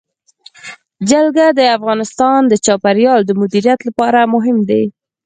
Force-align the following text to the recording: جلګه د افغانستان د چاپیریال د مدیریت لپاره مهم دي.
جلګه 1.09 1.47
د 1.59 1.61
افغانستان 1.77 2.39
د 2.47 2.53
چاپیریال 2.65 3.19
د 3.25 3.31
مدیریت 3.41 3.79
لپاره 3.87 4.19
مهم 4.33 4.57
دي. 4.69 4.83